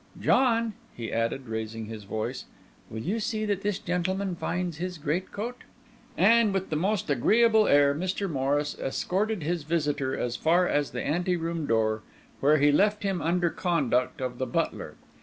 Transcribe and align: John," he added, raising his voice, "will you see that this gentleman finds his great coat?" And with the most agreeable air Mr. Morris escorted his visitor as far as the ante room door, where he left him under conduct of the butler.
John," 0.19 0.73
he 0.97 1.13
added, 1.13 1.45
raising 1.47 1.85
his 1.85 2.05
voice, 2.05 2.45
"will 2.89 3.01
you 3.03 3.19
see 3.19 3.45
that 3.45 3.61
this 3.61 3.77
gentleman 3.77 4.35
finds 4.35 4.77
his 4.77 4.97
great 4.97 5.31
coat?" 5.31 5.59
And 6.17 6.55
with 6.55 6.71
the 6.71 6.75
most 6.75 7.07
agreeable 7.11 7.67
air 7.67 7.93
Mr. 7.93 8.27
Morris 8.27 8.75
escorted 8.79 9.43
his 9.43 9.61
visitor 9.61 10.17
as 10.17 10.35
far 10.35 10.67
as 10.67 10.89
the 10.89 11.03
ante 11.03 11.35
room 11.37 11.67
door, 11.67 12.01
where 12.39 12.57
he 12.57 12.71
left 12.71 13.03
him 13.03 13.21
under 13.21 13.51
conduct 13.51 14.21
of 14.21 14.39
the 14.39 14.47
butler. 14.47 14.95